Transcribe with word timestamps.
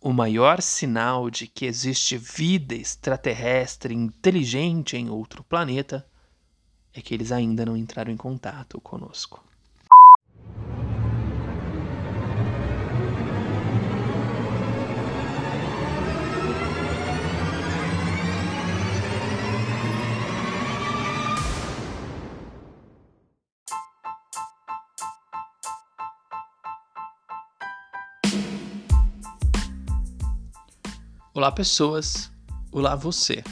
o 0.00 0.12
maior 0.12 0.62
sinal 0.62 1.28
de 1.28 1.46
que 1.46 1.66
existe 1.66 2.16
vida 2.16 2.74
extraterrestre 2.74 3.94
inteligente 3.94 4.96
em 4.96 5.10
outro 5.10 5.42
planeta 5.42 6.06
é 6.92 7.00
que 7.00 7.14
eles 7.14 7.32
ainda 7.32 7.66
não 7.66 7.76
entraram 7.76 8.12
em 8.12 8.16
contato 8.16 8.80
conosco. 8.80 9.44
Olá, 31.34 31.52
pessoas. 31.52 32.32
Olá, 32.72 32.96
você. 32.96 33.44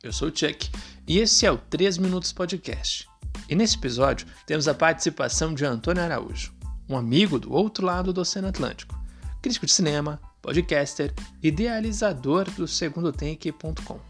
Eu 0.00 0.12
sou 0.12 0.28
o 0.28 0.30
Chuck 0.34 0.70
e 1.08 1.18
esse 1.18 1.44
é 1.44 1.50
o 1.50 1.58
3 1.58 1.98
Minutos 1.98 2.32
Podcast. 2.32 3.08
E 3.48 3.54
nesse 3.54 3.76
episódio 3.76 4.26
temos 4.46 4.68
a 4.68 4.74
participação 4.74 5.52
de 5.52 5.64
Antônio 5.64 6.02
Araújo, 6.02 6.54
um 6.88 6.96
amigo 6.96 7.38
do 7.38 7.52
outro 7.52 7.84
lado 7.84 8.12
do 8.12 8.20
Oceano 8.20 8.48
Atlântico, 8.48 8.98
crítico 9.42 9.66
de 9.66 9.72
cinema, 9.72 10.20
podcaster, 10.40 11.12
idealizador 11.42 12.48
do 12.52 12.66
segundotake.com. 12.66 14.00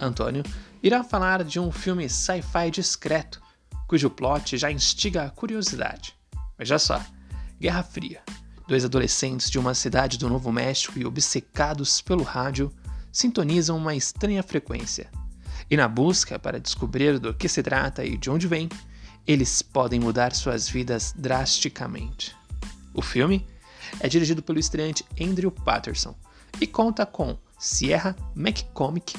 Antônio 0.00 0.44
irá 0.82 1.02
falar 1.02 1.42
de 1.42 1.58
um 1.58 1.72
filme 1.72 2.08
sci-fi 2.08 2.70
discreto, 2.70 3.42
cujo 3.88 4.08
plot 4.08 4.56
já 4.56 4.70
instiga 4.70 5.24
a 5.24 5.30
curiosidade. 5.30 6.14
Veja 6.56 6.78
só: 6.78 7.04
Guerra 7.60 7.82
Fria 7.82 8.22
Dois 8.72 8.86
adolescentes 8.86 9.50
de 9.50 9.58
uma 9.58 9.74
cidade 9.74 10.16
do 10.16 10.30
Novo 10.30 10.50
México 10.50 10.98
e 10.98 11.04
obcecados 11.04 12.00
pelo 12.00 12.22
rádio 12.22 12.72
sintonizam 13.12 13.76
uma 13.76 13.94
estranha 13.94 14.42
frequência. 14.42 15.10
E 15.70 15.76
na 15.76 15.86
busca 15.86 16.38
para 16.38 16.58
descobrir 16.58 17.18
do 17.18 17.34
que 17.34 17.50
se 17.50 17.62
trata 17.62 18.02
e 18.02 18.16
de 18.16 18.30
onde 18.30 18.48
vem, 18.48 18.70
eles 19.26 19.60
podem 19.60 20.00
mudar 20.00 20.34
suas 20.34 20.70
vidas 20.70 21.12
drasticamente. 21.14 22.34
O 22.94 23.02
filme 23.02 23.46
é 24.00 24.08
dirigido 24.08 24.42
pelo 24.42 24.58
estreante 24.58 25.04
Andrew 25.20 25.50
Patterson 25.50 26.16
e 26.58 26.66
conta 26.66 27.04
com 27.04 27.36
Sierra 27.58 28.16
McCormick, 28.34 29.14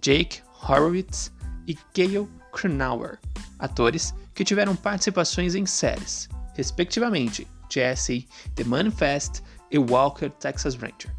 Jake 0.00 0.42
Horowitz 0.62 1.32
e 1.66 1.76
Gail 1.92 2.30
Cronauer, 2.52 3.18
atores 3.58 4.14
que 4.32 4.44
tiveram 4.44 4.76
participações 4.76 5.56
em 5.56 5.66
séries, 5.66 6.28
respectivamente 6.54 7.48
Jesse, 7.72 8.28
The 8.54 8.64
Manifest 8.64 9.42
e 9.70 9.78
Walker 9.78 10.28
Texas 10.28 10.74
Ranger. 10.74 11.12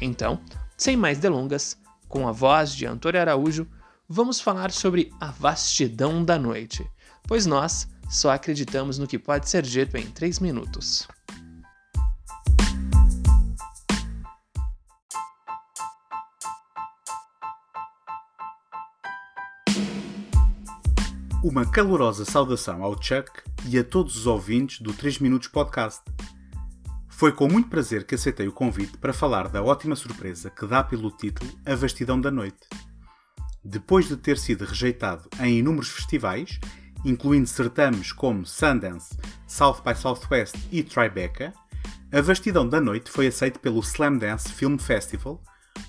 Então, 0.00 0.40
sem 0.76 0.96
mais 0.96 1.18
delongas, 1.18 1.76
com 2.08 2.26
a 2.26 2.32
voz 2.32 2.72
de 2.74 2.86
Antônio 2.86 3.20
Araújo, 3.20 3.66
vamos 4.08 4.40
falar 4.40 4.70
sobre 4.70 5.12
a 5.20 5.30
vastidão 5.30 6.24
da 6.24 6.38
noite, 6.38 6.88
pois 7.26 7.44
nós 7.44 7.88
só 8.08 8.30
acreditamos 8.30 8.96
no 8.96 9.06
que 9.06 9.18
pode 9.18 9.50
ser 9.50 9.62
dito 9.62 9.96
em 9.96 10.06
3 10.06 10.38
minutos. 10.38 11.06
Uma 21.40 21.64
calorosa 21.64 22.24
saudação 22.24 22.82
ao 22.82 23.00
Chuck 23.00 23.30
e 23.64 23.78
a 23.78 23.84
todos 23.84 24.16
os 24.16 24.26
ouvintes 24.26 24.80
do 24.80 24.92
3 24.92 25.20
Minutos 25.20 25.46
Podcast. 25.46 26.02
Foi 27.08 27.30
com 27.30 27.48
muito 27.48 27.68
prazer 27.68 28.04
que 28.04 28.16
aceitei 28.16 28.48
o 28.48 28.52
convite 28.52 28.98
para 28.98 29.12
falar 29.12 29.48
da 29.48 29.62
ótima 29.62 29.94
surpresa 29.94 30.50
que 30.50 30.66
dá 30.66 30.82
pelo 30.82 31.12
título 31.12 31.48
A 31.64 31.76
Vastidão 31.76 32.20
da 32.20 32.28
Noite. 32.28 32.66
Depois 33.64 34.08
de 34.08 34.16
ter 34.16 34.36
sido 34.36 34.64
rejeitado 34.64 35.28
em 35.38 35.58
inúmeros 35.58 35.90
festivais, 35.90 36.58
incluindo 37.04 37.46
certames 37.46 38.10
como 38.10 38.44
Sundance, 38.44 39.16
South 39.46 39.80
by 39.84 39.94
Southwest 39.94 40.56
e 40.72 40.82
Tribeca, 40.82 41.54
A 42.10 42.20
Vastidão 42.20 42.68
da 42.68 42.80
Noite 42.80 43.12
foi 43.12 43.28
aceito 43.28 43.60
pelo 43.60 43.78
Slam 43.78 44.18
Dance 44.18 44.52
Film 44.52 44.76
Festival, 44.76 45.40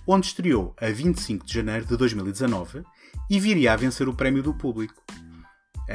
onde 0.05 0.27
estreou 0.27 0.75
a 0.79 0.91
25 0.91 1.43
de 1.43 1.55
janeiro 1.55 1.87
de 1.87 1.97
2019 1.97 2.83
e 3.27 3.39
viria 3.39 3.73
a 3.73 3.75
vencer 3.75 4.07
o 4.07 4.13
prémio 4.13 4.43
do 4.43 4.53
público 4.53 5.01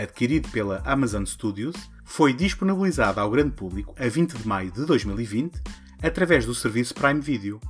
adquirido 0.03 0.49
pela 0.51 0.83
Amazon 0.85 1.25
Studios, 1.25 1.77
foi 2.05 2.33
disponibilizado 2.33 3.21
ao 3.21 3.31
grande 3.31 3.53
público 3.53 3.95
a 3.99 4.09
20 4.09 4.39
de 4.39 4.47
maio 4.47 4.71
de 4.71 4.85
2020 4.85 5.61
através 6.03 6.45
do 6.45 6.55
serviço 6.55 6.95
Prime 6.95 7.21
Video. 7.21 7.61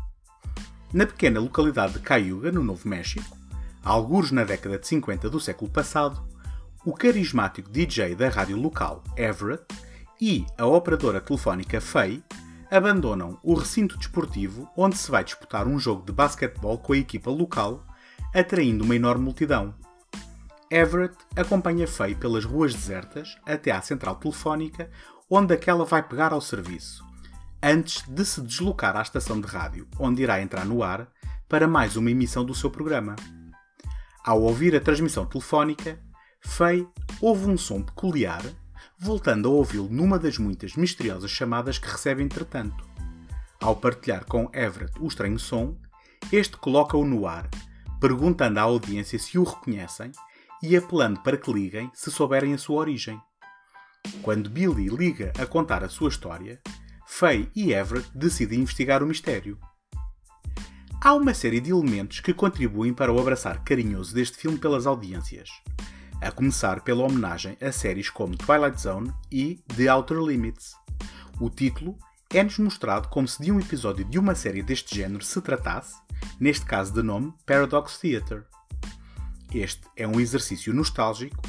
Na 0.93 1.07
pequena 1.07 1.41
localidade 1.41 1.95
de 1.95 2.01
Cayuga, 2.01 2.51
no 2.51 2.63
Novo 2.63 2.89
México, 2.89 3.37
alguns 3.83 4.31
na 4.31 4.45
década 4.45 4.79
de 4.79 4.87
50 4.87 5.29
do 5.29 5.41
século 5.41 5.71
passado, 5.71 6.27
o 6.85 6.93
carismático 6.93 7.71
DJ 7.71 8.15
da 8.15 8.29
rádio 8.29 8.57
local 8.57 9.03
Everett 9.17 9.65
e 10.21 10.45
a 10.59 10.67
operadora 10.67 11.21
telefónica 11.21 11.81
Fay 11.81 12.23
abandonam 12.71 13.39
o 13.43 13.55
recinto 13.55 13.97
desportivo 13.97 14.69
onde 14.77 14.97
se 14.97 15.11
vai 15.11 15.25
disputar 15.25 15.67
um 15.67 15.79
jogo 15.79 16.05
de 16.05 16.13
basquetebol 16.13 16.79
com 16.79 16.93
a 16.93 16.99
equipa 16.99 17.31
local, 17.31 17.85
atraindo 18.35 18.85
uma 18.85 18.97
enorme 18.97 19.25
multidão. 19.25 19.75
Everett 20.75 21.15
acompanha 21.37 21.87
Faye 21.87 22.17
pelas 22.17 22.45
ruas 22.45 22.75
desertas 22.75 23.39
até 23.47 23.71
à 23.71 23.81
central 23.81 24.17
telefónica, 24.17 24.91
onde 25.31 25.55
aquela 25.55 25.85
vai 25.85 26.03
pegar 26.03 26.33
ao 26.33 26.41
serviço, 26.41 27.05
antes 27.63 28.03
de 28.09 28.25
se 28.25 28.41
deslocar 28.41 28.97
à 28.97 29.03
estação 29.03 29.41
de 29.41 29.47
rádio, 29.47 29.87
onde 30.01 30.25
irá 30.25 30.43
entrar 30.43 30.65
no 30.65 30.83
ar 30.83 31.07
para 31.49 31.69
mais 31.69 31.95
uma 31.95 32.11
emissão 32.11 32.45
do 32.45 32.57
seu 32.57 32.73
programa. 32.73 33.15
Ao 34.25 34.43
ouvir 34.43 34.75
a 34.75 34.81
transmissão 34.81 35.25
telefónica, 35.25 35.97
Faye 36.41 36.89
ouve 37.21 37.49
um 37.49 37.57
som 37.57 37.81
peculiar, 37.81 38.43
voltando 38.99 39.49
a 39.49 39.53
ouvi-lo 39.53 39.89
numa 39.89 40.19
das 40.19 40.39
muitas 40.39 40.75
misteriosas 40.75 41.31
chamadas 41.31 41.79
que 41.79 41.87
recebe 41.87 42.21
entretanto. 42.21 42.85
Ao 43.61 43.77
partilhar 43.77 44.25
com 44.25 44.51
Everett 44.53 45.01
o 45.01 45.07
estranho 45.07 45.39
som, 45.39 45.77
este 46.33 46.57
coloca-o 46.57 47.05
no 47.05 47.29
ar, 47.29 47.49
perguntando 48.01 48.59
à 48.59 48.63
audiência 48.63 49.21
se 49.21 49.39
o 49.39 49.45
reconhecem 49.45 50.11
e 50.65 50.75
apelando 50.79 51.21
para 51.21 51.37
que 51.37 51.53
liguem 51.53 51.91
se 51.93 52.11
souberem 52.11 52.55
a 52.55 52.59
sua 52.59 52.77
origem. 52.77 53.21
Quando 54.23 54.49
Billy 54.49 54.89
liga 54.89 55.31
a 55.39 55.45
contar 55.45 55.85
a 55.85 55.91
sua 55.91 56.09
história, 56.09 56.59
Faye 57.07 57.51
e 57.55 57.75
Everett 57.75 58.11
decidem 58.15 58.61
investigar 58.61 59.03
o 59.03 59.07
mistério. 59.07 59.59
Há 61.03 61.13
uma 61.13 61.35
série 61.35 61.61
de 61.61 61.71
elementos 61.71 62.21
que 62.21 62.33
contribuem 62.33 62.95
para 62.95 63.13
o 63.13 63.21
abraçar 63.21 63.63
carinhoso 63.63 64.15
deste 64.15 64.39
filme 64.39 64.57
pelas 64.57 64.87
audiências, 64.87 65.51
a 66.19 66.31
começar 66.31 66.81
pela 66.81 67.05
homenagem 67.05 67.59
a 67.61 67.71
séries 67.71 68.09
como 68.09 68.35
Twilight 68.35 68.81
Zone 68.81 69.13
e 69.31 69.63
The 69.77 69.93
Outer 69.93 70.19
Limits. 70.19 70.75
O 71.39 71.51
título 71.51 71.99
é-nos 72.31 72.59
mostrado 72.59 73.09
como 73.09 73.29
se 73.29 73.43
de 73.43 73.53
um 73.53 73.61
episódio 73.61 74.03
de 74.07 74.19
uma 74.19 74.35
série 74.35 74.63
deste 74.63 74.97
género 74.97 75.23
se 75.23 75.43
tratasse, 75.43 76.01
neste 76.41 76.65
caso 76.65 76.91
de 76.95 77.03
nome 77.03 77.35
Paradox 77.45 77.99
Theatre. 77.99 78.45
Este 79.55 79.83
é 79.97 80.05
um 80.05 80.19
exercício 80.19 80.75
nostálgico 80.75 81.41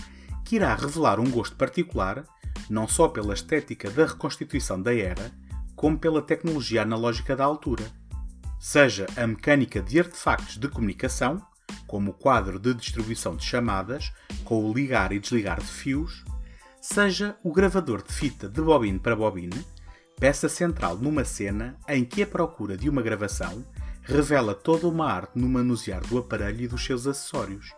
que 0.43 0.57
irá 0.57 0.75
revelar 0.75 1.19
um 1.19 1.27
gosto 1.27 1.55
particular, 1.55 2.23
não 2.69 2.87
só 2.87 3.07
pela 3.07 3.33
estética 3.33 3.89
da 3.89 4.05
reconstituição 4.05 4.79
da 4.79 4.93
era, 4.93 5.31
como 5.75 5.97
pela 5.97 6.21
tecnologia 6.21 6.83
analógica 6.83 7.35
da 7.35 7.43
altura. 7.43 7.83
Seja 8.59 9.07
a 9.17 9.25
mecânica 9.25 9.81
de 9.81 9.99
artefactos 9.99 10.57
de 10.57 10.67
comunicação, 10.69 11.41
como 11.87 12.11
o 12.11 12.13
quadro 12.13 12.59
de 12.59 12.75
distribuição 12.75 13.35
de 13.35 13.43
chamadas, 13.43 14.13
com 14.43 14.63
o 14.63 14.71
ligar 14.71 15.11
e 15.11 15.19
desligar 15.19 15.59
de 15.59 15.65
fios, 15.65 16.23
seja 16.79 17.35
o 17.43 17.51
gravador 17.51 18.03
de 18.03 18.13
fita 18.13 18.47
de 18.47 18.61
bobine 18.61 18.99
para 18.99 19.15
bobine, 19.15 19.65
peça 20.19 20.47
central 20.47 20.95
numa 20.95 21.25
cena 21.25 21.75
em 21.89 22.05
que 22.05 22.21
a 22.21 22.27
procura 22.27 22.77
de 22.77 22.87
uma 22.87 23.01
gravação 23.01 23.65
revela 24.03 24.53
toda 24.53 24.87
uma 24.87 25.11
arte 25.11 25.31
no 25.33 25.49
manusear 25.49 26.05
do 26.05 26.19
aparelho 26.19 26.61
e 26.61 26.67
dos 26.67 26.85
seus 26.85 27.07
acessórios. 27.07 27.73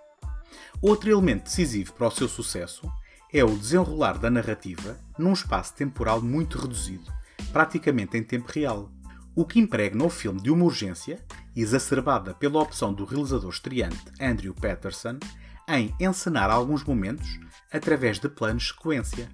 Outro 0.82 1.10
elemento 1.10 1.46
decisivo 1.46 1.94
para 1.94 2.08
o 2.08 2.12
seu 2.12 2.28
sucesso 2.28 2.92
é 3.34 3.44
o 3.44 3.58
desenrolar 3.58 4.18
da 4.18 4.30
narrativa 4.30 5.00
num 5.18 5.34
espaço 5.34 5.74
temporal 5.74 6.22
muito 6.22 6.58
reduzido, 6.58 7.12
praticamente 7.52 8.18
em 8.18 8.24
tempo 8.24 8.52
real, 8.52 8.92
o 9.36 9.46
que 9.46 9.60
impregna 9.60 10.04
o 10.04 10.10
filme 10.10 10.42
de 10.42 10.50
uma 10.50 10.66
urgência, 10.66 11.24
exacerbada 11.56 12.34
pela 12.34 12.62
opção 12.62 12.94
do 12.94 13.06
realizador 13.06 13.52
estreante 13.52 14.04
Andrew 14.20 14.54
Patterson 14.54 15.20
em 15.68 15.94
encenar 16.00 16.50
alguns 16.50 16.84
momentos 16.84 17.40
através 17.72 18.20
de 18.20 18.30
planos 18.30 18.70
sequência. 18.70 19.30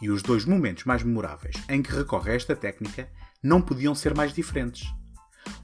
E 0.00 0.10
os 0.10 0.22
dois 0.22 0.44
momentos 0.44 0.84
mais 0.84 1.02
memoráveis 1.02 1.56
em 1.68 1.82
que 1.82 1.92
recorre 1.92 2.30
a 2.30 2.34
esta 2.34 2.54
técnica 2.54 3.08
não 3.42 3.60
podiam 3.60 3.94
ser 3.94 4.14
mais 4.14 4.32
diferentes. 4.32 4.88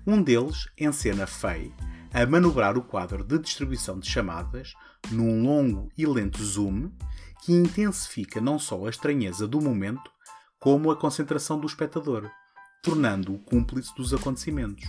Um 0.06 0.22
deles 0.22 0.68
encena 0.78 1.26
Faye 1.26 1.72
a 2.14 2.24
manobrar 2.24 2.78
o 2.78 2.82
quadro 2.82 3.24
de 3.24 3.36
distribuição 3.40 3.98
de 3.98 4.08
chamadas 4.08 4.72
num 5.10 5.42
longo 5.42 5.90
e 5.98 6.06
lento 6.06 6.40
zoom 6.44 6.92
que 7.42 7.52
intensifica 7.52 8.40
não 8.40 8.56
só 8.56 8.86
a 8.86 8.88
estranheza 8.88 9.48
do 9.48 9.60
momento, 9.60 10.08
como 10.60 10.92
a 10.92 10.96
concentração 10.96 11.58
do 11.58 11.66
espectador, 11.66 12.30
tornando-o 12.84 13.38
cúmplice 13.40 13.92
dos 13.96 14.14
acontecimentos. 14.14 14.86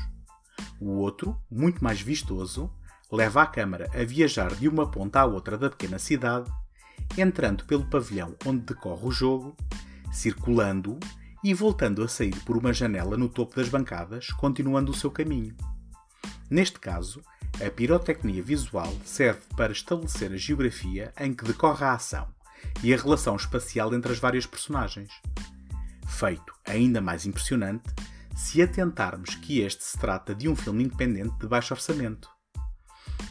O 0.80 0.92
outro, 0.92 1.36
muito 1.50 1.84
mais 1.84 2.00
vistoso, 2.00 2.72
leva 3.12 3.42
a 3.42 3.48
câmara 3.48 3.90
a 4.00 4.06
viajar 4.06 4.54
de 4.54 4.70
uma 4.70 4.90
ponta 4.90 5.22
à 5.22 5.26
outra 5.26 5.58
da 5.58 5.70
pequena 5.70 5.98
cidade, 5.98 6.50
entrando 7.18 7.66
pelo 7.66 7.90
pavilhão 7.90 8.36
onde 8.46 8.62
decorre 8.62 9.08
o 9.08 9.12
jogo, 9.12 9.58
circulando 10.14 11.00
e 11.44 11.56
voltando 11.56 12.04
a 12.04 12.08
sair 12.08 12.36
por 12.46 12.56
uma 12.56 12.72
janela 12.72 13.18
no 13.18 13.28
topo 13.28 13.56
das 13.56 13.68
bancadas, 13.68 14.28
continuando 14.28 14.92
o 14.92 14.96
seu 14.96 15.10
caminho. 15.10 15.56
Neste 16.50 16.80
caso, 16.80 17.22
a 17.66 17.70
pirotecnia 17.70 18.44
visual 18.44 18.94
serve 19.04 19.42
para 19.56 19.72
estabelecer 19.72 20.32
a 20.32 20.38
geografia 20.38 21.14
em 21.20 21.34
que 21.34 21.46
decorre 21.46 21.86
a 21.86 21.94
ação 21.94 22.28
e 22.84 22.94
a 22.94 22.98
relação 22.98 23.36
espacial 23.36 23.94
entre 23.94 24.12
as 24.12 24.20
várias 24.20 24.46
personagens. 24.46 25.12
Feito 26.08 26.54
ainda 26.66 27.02
mais 27.02 27.26
impressionante 27.26 27.94
se 28.36 28.62
atentarmos 28.62 29.36
que 29.36 29.62
este 29.62 29.84
se 29.84 29.98
trata 29.98 30.36
de 30.36 30.50
um 30.50 30.56
filme 30.56 30.84
independente 30.84 31.38
de 31.40 31.48
baixo 31.48 31.74
orçamento. 31.74 32.30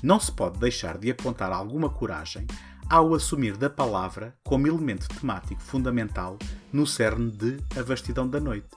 Não 0.03 0.19
se 0.19 0.33
pode 0.33 0.59
deixar 0.59 0.99
de 0.99 1.11
apontar 1.11 1.53
alguma 1.53 1.91
coragem 1.91 2.47
ao 2.89 3.15
assumir 3.15 3.57
da 3.57 3.71
palavra 3.71 4.37
como 4.43 4.67
elemento 4.67 5.09
temático 5.09 5.61
fundamental 5.61 6.39
no 6.73 6.87
cerne 6.87 7.31
de 7.31 7.59
A 7.79 7.83
Vastidão 7.83 8.29
da 8.29 8.41
Noite, 8.41 8.69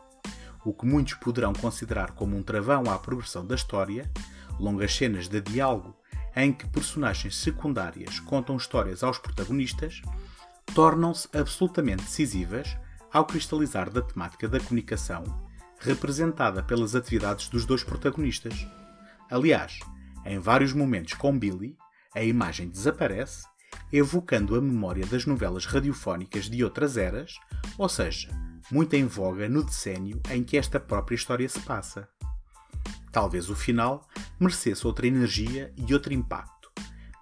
o 0.68 0.74
que 0.74 0.86
muitos 0.86 1.14
poderão 1.14 1.54
considerar 1.54 2.12
como 2.12 2.36
um 2.36 2.44
travão 2.44 2.92
à 2.92 3.00
progressão 3.00 3.46
da 3.46 3.56
história, 3.56 4.12
longas 4.60 4.94
cenas 4.94 5.30
de 5.30 5.40
diálogo 5.40 5.96
em 6.36 6.52
que 6.52 6.68
personagens 6.68 7.38
secundárias 7.38 8.20
contam 8.20 8.58
histórias 8.58 9.02
aos 9.02 9.18
protagonistas, 9.18 10.02
tornam-se 10.76 11.30
absolutamente 11.34 12.04
decisivas 12.04 12.76
ao 13.14 13.26
cristalizar 13.26 13.90
da 13.90 14.02
temática 14.02 14.46
da 14.46 14.60
comunicação 14.60 15.24
representada 15.80 16.62
pelas 16.62 16.96
atividades 16.96 17.48
dos 17.48 17.66
dois 17.66 17.82
protagonistas. 17.82 18.68
Aliás, 19.32 19.80
em 20.26 20.38
vários 20.38 20.74
momentos 20.74 21.14
com 21.14 21.40
Billy, 21.40 21.78
a 22.14 22.22
imagem 22.22 22.68
desaparece, 22.68 23.48
evocando 23.92 24.54
a 24.54 24.62
memória 24.62 25.06
das 25.06 25.26
novelas 25.26 25.66
radiofónicas 25.66 26.50
de 26.50 26.62
outras 26.62 26.98
eras, 26.98 27.36
ou 27.78 27.88
seja, 27.88 28.30
muito 28.72 28.94
em 28.96 29.06
voga 29.06 29.48
no 29.48 29.64
decênio 29.64 30.22
em 30.30 30.44
que 30.44 30.58
esta 30.58 30.80
própria 30.80 31.16
história 31.16 31.48
se 31.48 31.60
passa. 31.62 32.08
Talvez 33.12 33.50
o 33.50 33.56
final 33.56 34.08
merecesse 34.40 34.86
outra 34.86 35.08
energia 35.08 35.74
e 35.78 35.94
outro 35.94 36.14
impacto, 36.14 36.72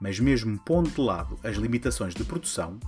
mas 0.02 0.20
mesmo 0.20 0.60
pondo 0.60 0.90
de 0.90 1.02
lado 1.02 1.40
as 1.44 1.56
limitações 1.56 2.14
de 2.14 2.24
produção, 2.24 2.80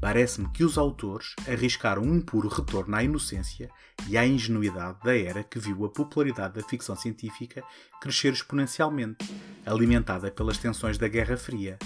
parece-me 0.00 0.48
que 0.50 0.64
os 0.64 0.78
autores 0.78 1.34
arriscaram 1.48 2.02
um 2.02 2.20
puro 2.20 2.48
retorno 2.48 2.94
à 2.94 3.02
inocência 3.02 3.70
e 4.08 4.16
à 4.16 4.26
ingenuidade 4.26 4.98
da 5.02 5.16
era 5.16 5.42
que 5.42 5.58
viu 5.58 5.84
a 5.84 5.90
popularidade 5.90 6.54
da 6.54 6.68
ficção 6.68 6.94
científica 6.94 7.62
crescer 8.00 8.32
exponencialmente, 8.32 9.28
alimentada 9.64 10.30
pelas 10.30 10.58
tensões 10.58 10.96
da 10.98 11.08
Guerra 11.08 11.36
Fria. 11.36 11.78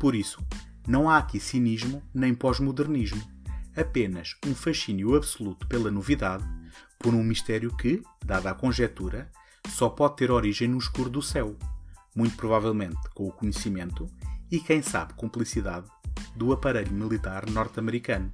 Por 0.00 0.14
isso, 0.14 0.44
não 0.86 1.08
há 1.08 1.18
aqui 1.18 1.40
cinismo 1.40 2.02
nem 2.12 2.34
pós-modernismo, 2.34 3.35
apenas 3.76 4.36
um 4.46 4.54
fascínio 4.54 5.14
absoluto 5.14 5.66
pela 5.66 5.90
novidade, 5.90 6.44
por 6.98 7.14
um 7.14 7.22
mistério 7.22 7.76
que, 7.76 8.02
dada 8.24 8.50
a 8.50 8.54
conjetura, 8.54 9.30
só 9.68 9.88
pode 9.88 10.16
ter 10.16 10.30
origem 10.30 10.68
no 10.68 10.78
escuro 10.78 11.10
do 11.10 11.20
céu, 11.20 11.56
muito 12.14 12.36
provavelmente 12.36 13.00
com 13.14 13.28
o 13.28 13.32
conhecimento 13.32 14.08
e, 14.50 14.58
quem 14.58 14.80
sabe, 14.80 15.14
cumplicidade 15.14 15.86
do 16.34 16.52
aparelho 16.52 16.92
militar 16.92 17.48
norte-americano. 17.50 18.32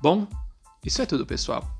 Bom, 0.00 0.26
isso 0.84 1.02
é 1.02 1.06
tudo, 1.06 1.26
pessoal. 1.26 1.79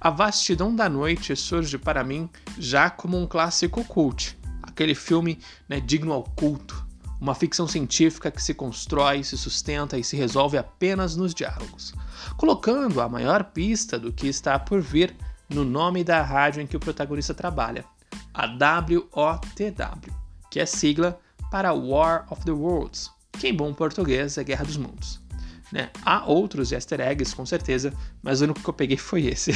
A 0.00 0.08
Vastidão 0.08 0.74
da 0.74 0.88
Noite 0.88 1.36
surge 1.36 1.76
para 1.76 2.02
mim 2.02 2.26
já 2.58 2.88
como 2.88 3.18
um 3.18 3.26
clássico 3.26 3.84
cult, 3.84 4.34
aquele 4.62 4.94
filme 4.94 5.38
né, 5.68 5.78
digno 5.78 6.14
ao 6.14 6.24
culto, 6.24 6.86
uma 7.20 7.34
ficção 7.34 7.68
científica 7.68 8.30
que 8.30 8.42
se 8.42 8.54
constrói, 8.54 9.22
se 9.22 9.36
sustenta 9.36 9.98
e 9.98 10.04
se 10.04 10.16
resolve 10.16 10.56
apenas 10.56 11.16
nos 11.16 11.34
diálogos, 11.34 11.92
colocando 12.38 12.98
a 12.98 13.10
maior 13.10 13.44
pista 13.44 13.98
do 13.98 14.10
que 14.10 14.26
está 14.26 14.58
por 14.58 14.80
vir 14.80 15.14
no 15.50 15.66
nome 15.66 16.02
da 16.02 16.22
rádio 16.22 16.62
em 16.62 16.66
que 16.66 16.78
o 16.78 16.80
protagonista 16.80 17.34
trabalha, 17.34 17.84
a 18.32 18.46
WOTW, 18.46 20.14
que 20.50 20.60
é 20.60 20.64
sigla 20.64 21.20
para 21.50 21.74
War 21.74 22.26
of 22.30 22.42
the 22.46 22.52
Worlds, 22.52 23.10
que 23.32 23.48
em 23.48 23.54
bom 23.54 23.74
português 23.74 24.38
é 24.38 24.44
Guerra 24.44 24.64
dos 24.64 24.78
Mundos. 24.78 25.20
Né? 25.72 25.90
Há 26.04 26.24
outros 26.24 26.72
easter 26.72 27.00
eggs, 27.00 27.34
com 27.34 27.46
certeza, 27.46 27.92
mas 28.22 28.40
o 28.40 28.44
único 28.44 28.60
que 28.60 28.68
eu 28.68 28.74
peguei 28.74 28.96
foi 28.96 29.26
esse. 29.26 29.52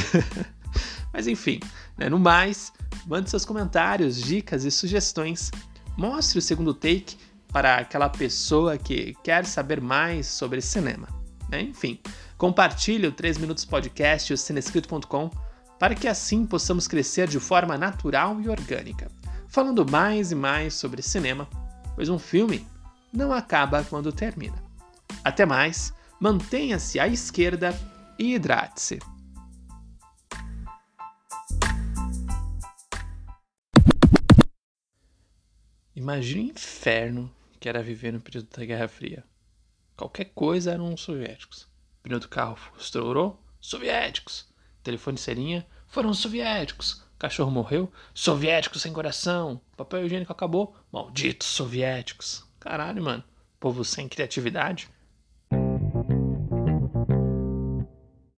mas 1.11 1.27
enfim, 1.27 1.59
né? 1.97 2.09
no 2.09 2.19
mais, 2.19 2.71
mande 3.05 3.29
seus 3.29 3.45
comentários, 3.45 4.21
dicas 4.21 4.63
e 4.63 4.71
sugestões. 4.71 5.51
Mostre 5.97 6.39
o 6.39 6.41
segundo 6.41 6.73
take 6.73 7.17
para 7.51 7.77
aquela 7.77 8.09
pessoa 8.09 8.77
que 8.77 9.15
quer 9.23 9.45
saber 9.45 9.79
mais 9.81 10.27
sobre 10.27 10.61
cinema. 10.61 11.07
Né? 11.49 11.61
Enfim, 11.61 11.99
compartilhe 12.37 13.07
o 13.07 13.11
3 13.11 13.37
Minutos 13.37 13.65
Podcast 13.65 14.31
e 14.31 14.33
o 14.33 14.37
cinescrito.com 14.37 15.29
para 15.79 15.95
que 15.95 16.07
assim 16.07 16.45
possamos 16.45 16.87
crescer 16.87 17.27
de 17.27 17.39
forma 17.39 17.77
natural 17.77 18.39
e 18.41 18.49
orgânica, 18.49 19.11
falando 19.47 19.89
mais 19.89 20.31
e 20.31 20.35
mais 20.35 20.73
sobre 20.73 21.01
cinema, 21.01 21.47
pois 21.95 22.09
um 22.09 22.19
filme 22.19 22.65
não 23.11 23.31
acaba 23.31 23.83
quando 23.83 24.11
termina. 24.11 24.61
Até 25.23 25.45
mais! 25.45 25.94
Mantenha-se 26.19 26.99
à 26.99 27.07
esquerda 27.07 27.73
e 28.17 28.35
hidrate-se. 28.35 28.99
Imagine 35.95 36.49
o 36.49 36.51
inferno 36.51 37.33
que 37.59 37.69
era 37.69 37.81
viver 37.81 38.11
no 38.11 38.19
período 38.19 38.49
da 38.55 38.65
Guerra 38.65 38.87
Fria. 38.87 39.23
Qualquer 39.95 40.25
coisa 40.25 40.71
eram 40.71 40.93
os 40.93 41.01
soviéticos. 41.01 41.63
O 41.99 42.03
pneu 42.03 42.19
do 42.19 42.27
carro 42.27 42.57
estourou? 42.77 43.41
Soviéticos. 43.59 44.47
Telefone 44.83 45.17
serinha? 45.17 45.65
Foram 45.87 46.09
os 46.09 46.19
soviéticos. 46.19 47.03
Cachorro 47.17 47.49
morreu? 47.49 47.91
Soviéticos 48.13 48.81
sem 48.81 48.91
coração. 48.91 49.61
Papel 49.77 50.05
higiênico 50.05 50.31
acabou? 50.31 50.75
Malditos 50.91 51.47
soviéticos. 51.47 52.45
Caralho, 52.59 53.01
mano. 53.01 53.23
Povo 53.57 53.85
sem 53.85 54.07
criatividade. 54.09 54.89